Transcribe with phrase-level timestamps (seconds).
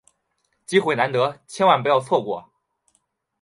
[0.65, 2.49] 机会难得，千万不要错过！